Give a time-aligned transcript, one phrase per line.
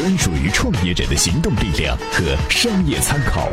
[0.00, 3.50] 专属于创业者的行动力量和商业参考。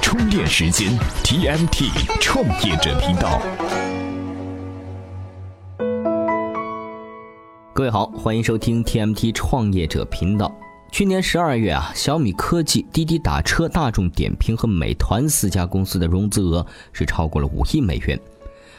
[0.00, 1.90] 充电时间，TMT
[2.20, 3.42] 创业者频道。
[7.74, 10.56] 各位好，欢迎收听 TMT 创业者频道。
[10.92, 18.16] 去年十二月啊，小米科技、滴滴打车、大众点评和美团四家公司的融资额是超过了五亿美元。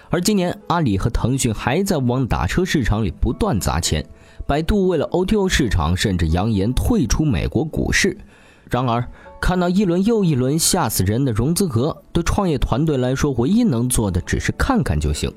[0.10, 4.04] 而今年，阿里和腾讯还在往打车市场里不断砸钱。
[4.48, 8.18] 百度为了 O T O 市场，甚至扬言退出美国股市。
[8.72, 9.08] 然而，
[9.40, 15.32] 看到一轮又一轮吓死人的融资额，对创业团队来说，唯一能做的只是看看就行。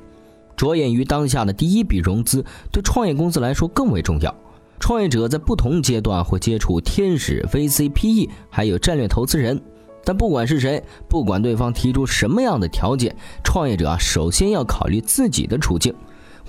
[0.57, 4.35] 着眼于当下的第一笔融资，对创业公司来说更为重要。
[4.81, 9.61] 创业者在不同阶段会接触天使、VC、PE，还有战略投资人。
[10.05, 15.95] 但不管是谁，不管对方提出什么样的条件，创业者啊，首先要考虑自己的处境：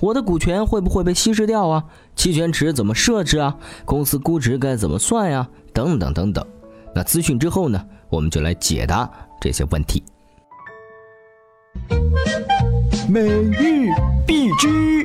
[0.00, 1.84] 我的股权会不会被稀释掉啊？
[2.16, 3.56] 期权池怎么设置啊？
[3.84, 5.48] 公司估值该怎么算呀？
[5.72, 6.44] 等等等等。
[6.94, 7.84] 那资讯之后呢？
[8.10, 10.00] 我们就来解答这些问题。
[13.08, 13.88] 每日
[14.24, 15.04] 必知。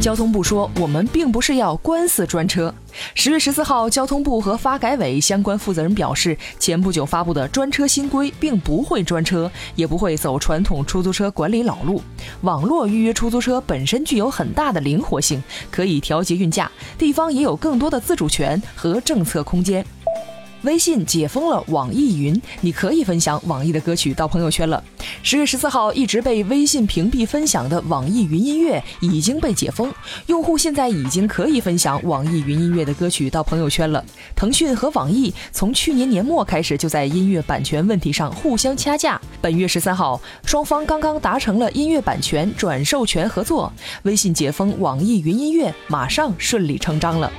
[0.00, 2.74] 交通部说，我们并不是要官司专车。
[3.14, 12.02] 十月十四号，交通部和发改委相关负责人表示，前不久发布的专车新规并不会专车，也不会走传统出租车管理老路。
[12.40, 19.84] 网络预约出租车本身具有很大的灵活性，可以调节运价，地方也有更多的自主权和政策空间。
[20.62, 24.82] 微信解封了网易云，你可以分享网易的歌曲到朋友圈了。
[25.22, 29.92] 十月十四号，一直被微信屏蔽分享的网易云音乐已经被解封，
[30.26, 34.04] 用户现在已经可以分享网易云音乐的歌曲到朋友圈了。
[34.36, 47.30] 腾讯和网易从去年年末开始就在音乐版权问题上互相掐架，本月十三号，双方刚刚达成了音乐版权转授权合作，微信解封网易云音乐马上顺理成章了。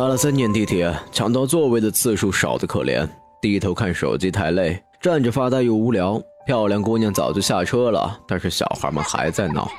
[0.00, 3.06] 搭了三年地铁，抢到座位的次数少得可怜。
[3.38, 6.18] 低头看手机太累，站着发呆又无聊。
[6.46, 9.70] 漂亮姑娘早就下车了，但是小孩们还在闹。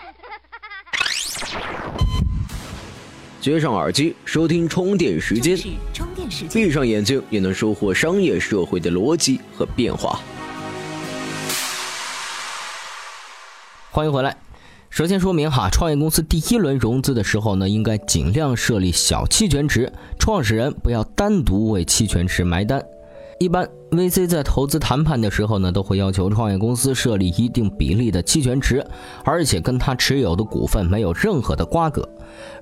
[3.40, 5.58] 接上耳机，收听充电时间。
[6.54, 10.20] 闭上眼睛，也能收获商业社会的逻辑和变化。
[13.90, 14.38] 欢迎回来。
[14.91, 22.84] 首先说明哈，创业公司第一轮融资的时候呢，应该尽量设立小期权池，创始人不要单独为期权池埋单。
[23.40, 28.85] 一般 VC 在投资谈判的时候呢，都会要求创业公司设立一定比例的期权池，
[29.25, 32.07] 而且跟他持有的股份没有任何的瓜葛。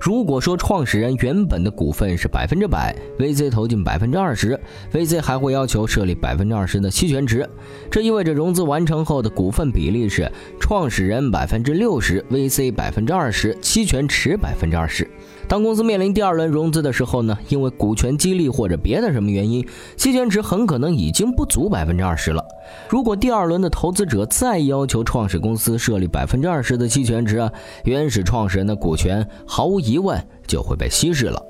[0.00, 4.58] 如果说创始人原本的股份是百分之百，VC 投进百分之二十
[4.92, 7.48] ，VC 还会要求设立百分之二十的期权池。
[7.92, 15.08] 这意味着融资完成后的股份比例是创始人百分之六十，VC 百分之二十，期权池百分之二十。
[15.46, 22.42] 当公司面临第二轮融资的时候呢，因为股权激励或者别的什么原因，期权池很可能已经已经不足百分之二十了。
[22.88, 27.50] 如果第二轮的投资者再要求创始公司设立百分之二十的期权值，
[27.84, 31.44] 原始创始人的股权毫无疑问就会被稀释了。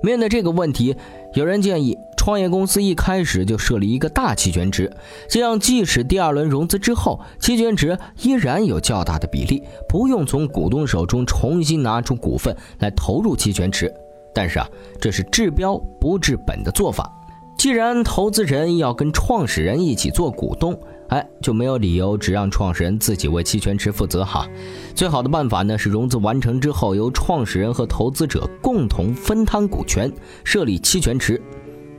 [0.00, 0.94] 面对这个问题，
[1.34, 4.88] 有人建议创业公司一开始就设立一个大期权值，
[5.28, 13.92] 这样即使第二轮融资之后，期权值依然有较大的比例，不用从股东手中重新拿出股份来投入期权池。
[14.32, 14.68] 但是啊，
[15.00, 17.12] 这是治标不治本的做法。
[17.60, 24.48] 既然投资人要跟创始人一起做股东，哎，就没有理由只让创始人自己为期权池负责哈。
[24.94, 30.10] 最好的办法呢是融资完成之后，由创始人和投资者共同分摊股权，
[30.42, 31.38] 设立期权池。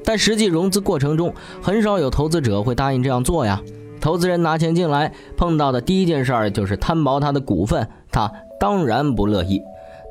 [0.04, 3.62] 但实际融资过程中，很少有投资者会答应这样做呀。
[4.00, 9.62] 投资人拿钱进来，碰到的第一件事儿就是摊薄他的股份，他当然不乐意。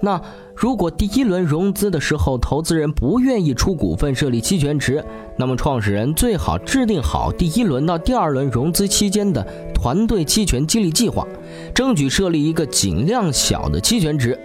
[0.03, 0.21] 那
[0.57, 5.05] 如果第一轮融资的时候，投资人不愿意出股份设立期权池，
[5.37, 11.27] 那么创始人最好制定好第一轮到第二轮融资期间的团队期权激励计划，
[11.75, 14.39] 争取设立一个尽量小的期权池。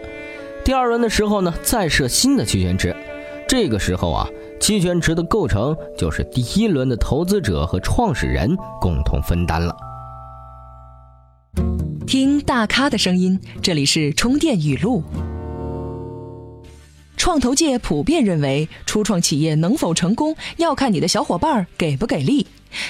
[0.64, 2.96] 第二轮的时候呢，再设新的期权池。
[3.48, 4.28] 这个时候啊，
[4.60, 9.76] 期权池的构成就是第一轮的投资者和创始人共同分担了。
[12.08, 15.04] 听大咖的声音，这里是充电语录。
[17.26, 22.46] 创投界普遍认为，初创企业能否成功，要看你的小伙伴给不给力。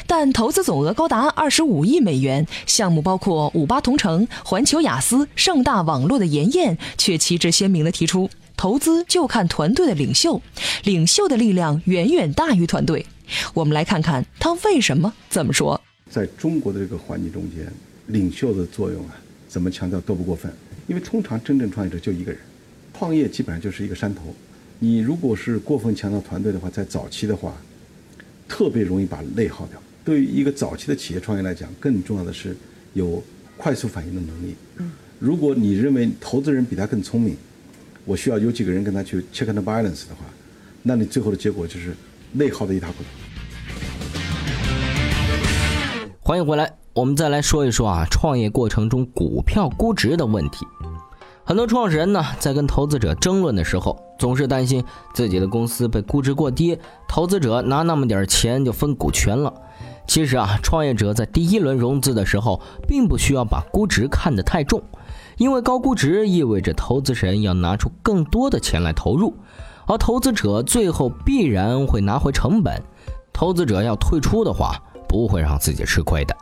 [0.06, 10.42] 但投资总额高达二十五亿美元，项目包括五八同城、环球雅思、盛大网络的妍妍，却旗帜鲜明地提出，投资就看团队的领袖，
[10.84, 13.06] 领袖的力量远远大于团队。
[13.54, 15.80] 我们来看看他为什么这么说。
[16.10, 17.72] 在中国的这个环境中间，
[18.08, 19.16] 领袖的作用啊，
[19.48, 20.54] 怎么强调都不过分，
[20.88, 22.42] 因为通常真正创业者就一个人。
[22.98, 24.22] 创业基本上就是一个山头，
[24.80, 27.54] 你如果是过分强调团队的话，在早期的话，
[28.48, 29.78] 特别容易把内耗掉。
[30.06, 32.56] 对于一个早期的企业创业来讲，更重要的是
[32.94, 33.22] 有
[33.58, 34.56] 快速反应的能力。
[35.20, 37.36] 如果你认为投资人比他更聪明，
[38.06, 40.24] 我需要有几个人跟他去 check and balance 的话，
[40.82, 41.94] 那你最后的结果就是
[42.32, 43.06] 内耗的一塌糊涂。
[46.22, 50.66] 欢迎回来，我们再来说一说啊，创业过程中股票估值的问题。
[51.48, 54.84] 很多创始人呢，在跟投资者争论的时候，总是担心
[55.14, 59.54] 自己的公司被估值过低，投资者拿那么点钱就分股权了。
[60.08, 64.82] 其实啊，创业者在第一轮融资的时候，并不需要把估值看得太重，
[65.38, 69.36] 因为高估值意味着投资人要拿出更多的钱来投入，
[69.86, 72.82] 而投资者最后必然会拿回成本。
[73.32, 76.36] 投资者要退出的话，不会让自己吃亏的。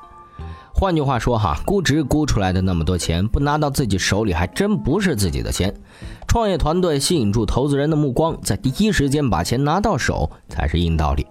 [0.84, 5.74] 换句话说哈，估值估出来的那么多钱，不拿到自己手里，还真不是自己的钱。
[6.28, 11.26] 创业团队吸引住投资人的目光，在第一时间把钱拿到手，才是硬道理。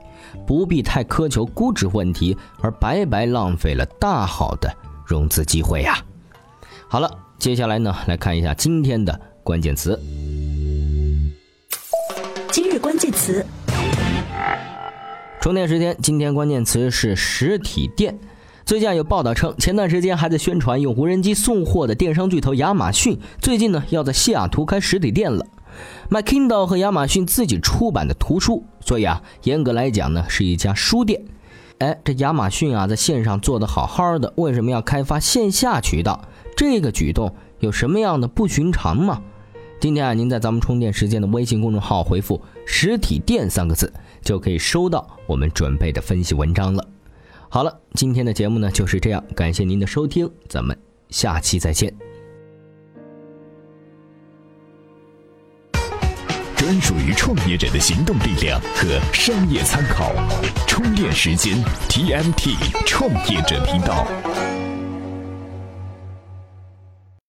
[0.47, 5.99] 不必太苛求估值问题，而白白浪费了大好的融资机会呀。
[6.89, 10.01] 好了，接下来呢，来看一下今天的关键词。
[12.51, 13.45] 今日关键词。
[15.43, 18.19] 充电时间，今天关键词是实体店。
[18.65, 25.45] 最近有报道称，前段时间还在宣传用无人机送货的电商巨头亚马逊，最近呢要在西雅图开实体店了，
[26.09, 28.65] 卖 Kindle 和亚马逊自己出版的图书。
[28.81, 31.23] 所以啊，严格来讲呢，是一家书店。
[31.79, 36.25] 哎，这亚马逊啊，在线上做的好好的，为什么要开发线下渠道？
[36.57, 39.21] 这个举动有什么样的不寻常吗？
[39.81, 43.93] 今天啊，您在咱们充电时间的微信公众号回复“实体店”三个字，
[44.23, 46.87] 就可以收到我们准备的分析文章了。
[47.53, 50.75] 好了，今天的节目呢就是这样，感谢您的收听，咱们
[51.11, 51.95] 下期再见。
[56.57, 60.15] 专属于创业者的行动力量和商业参考，
[60.67, 64.07] 充电时间 TMT 创业者频道。